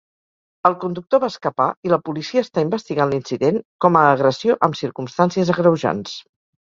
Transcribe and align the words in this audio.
El 0.69 0.75
conductor 0.83 1.21
va 1.23 1.27
escapar 1.33 1.67
i 1.89 1.91
la 1.93 1.99
policia 2.09 2.43
està 2.47 2.63
investigant 2.67 3.11
l'incident 3.13 3.61
com 3.85 4.01
a 4.01 4.07
agressió 4.15 4.57
amb 4.69 4.79
circumstàncies 4.81 5.53
agreujants. 5.57 6.17